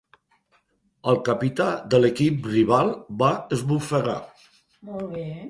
[1.11, 4.19] El capità de l'equip rival va esbufegar.